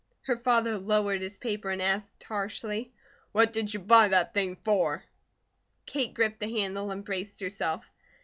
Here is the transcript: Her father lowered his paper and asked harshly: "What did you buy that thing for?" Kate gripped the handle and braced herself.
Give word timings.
Her 0.21 0.35
father 0.35 0.79
lowered 0.79 1.21
his 1.21 1.37
paper 1.37 1.69
and 1.69 1.79
asked 1.79 2.23
harshly: 2.23 2.91
"What 3.33 3.53
did 3.53 3.71
you 3.71 3.79
buy 3.79 4.07
that 4.07 4.33
thing 4.33 4.55
for?" 4.55 5.03
Kate 5.85 6.15
gripped 6.15 6.39
the 6.39 6.49
handle 6.49 6.89
and 6.89 7.05
braced 7.05 7.39
herself. 7.39 7.85